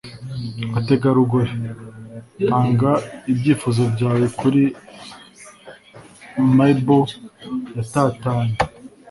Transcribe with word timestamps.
bategarugori, 0.73 1.51
tanga 2.47 2.91
ibyifuzo 3.31 3.81
byawe 3.93 4.25
kuri 4.39 4.61
marble 6.57 6.99
yatatanye 7.75 8.57